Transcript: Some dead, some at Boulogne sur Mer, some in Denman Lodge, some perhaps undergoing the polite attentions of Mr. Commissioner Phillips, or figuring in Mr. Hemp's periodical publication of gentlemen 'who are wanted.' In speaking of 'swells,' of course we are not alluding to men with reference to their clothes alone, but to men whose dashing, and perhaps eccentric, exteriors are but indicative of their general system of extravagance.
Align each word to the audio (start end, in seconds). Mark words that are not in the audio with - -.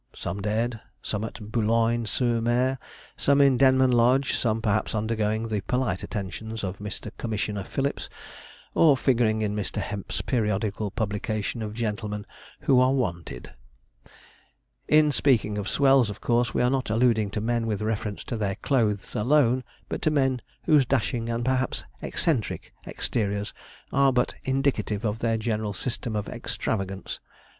Some 0.15 0.41
dead, 0.41 0.81
some 1.03 1.23
at 1.23 1.51
Boulogne 1.51 2.07
sur 2.07 2.41
Mer, 2.41 2.79
some 3.15 3.39
in 3.39 3.55
Denman 3.55 3.91
Lodge, 3.91 4.33
some 4.33 4.59
perhaps 4.59 4.95
undergoing 4.95 5.47
the 5.49 5.61
polite 5.61 6.01
attentions 6.01 6.63
of 6.63 6.79
Mr. 6.79 7.11
Commissioner 7.19 7.63
Phillips, 7.63 8.09
or 8.73 8.97
figuring 8.97 9.43
in 9.43 9.55
Mr. 9.55 9.79
Hemp's 9.79 10.21
periodical 10.21 10.89
publication 10.89 11.61
of 11.61 11.75
gentlemen 11.75 12.25
'who 12.61 12.79
are 12.79 12.91
wanted.' 12.93 13.53
In 14.87 15.11
speaking 15.11 15.55
of 15.59 15.69
'swells,' 15.69 16.09
of 16.09 16.19
course 16.19 16.51
we 16.51 16.63
are 16.63 16.71
not 16.71 16.89
alluding 16.89 17.29
to 17.29 17.39
men 17.39 17.67
with 17.67 17.83
reference 17.83 18.23
to 18.23 18.35
their 18.37 18.55
clothes 18.55 19.13
alone, 19.15 19.63
but 19.87 20.01
to 20.01 20.09
men 20.09 20.41
whose 20.63 20.83
dashing, 20.83 21.29
and 21.29 21.45
perhaps 21.45 21.83
eccentric, 22.01 22.73
exteriors 22.87 23.53
are 23.93 24.11
but 24.11 24.33
indicative 24.45 25.05
of 25.05 25.19
their 25.19 25.37
general 25.37 25.73
system 25.73 26.15
of 26.15 26.27
extravagance. 26.27 27.19